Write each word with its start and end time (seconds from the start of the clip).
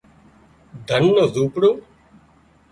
ڌنَ 0.87 1.03
نُو 1.15 1.23
زونپڙون 1.33 1.75